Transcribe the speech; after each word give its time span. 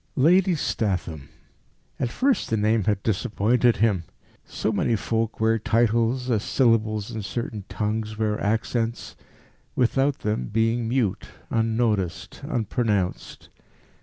Lady 0.17 0.55
Statham! 0.55 1.29
At 1.99 2.09
first 2.09 2.49
the 2.49 2.57
name 2.57 2.85
had 2.85 3.03
disappointed 3.03 3.77
him. 3.77 4.05
So 4.43 4.71
many 4.71 4.95
folk 4.95 5.39
wear 5.39 5.59
titles, 5.59 6.27
as 6.31 6.41
syllables 6.41 7.11
in 7.11 7.21
certain 7.21 7.65
tongues 7.69 8.17
wear 8.17 8.41
accents 8.43 9.15
without 9.75 10.21
them 10.21 10.47
being 10.47 10.89
mute, 10.89 11.27
unnoticed, 11.51 12.41
unpronounced. 12.41 13.49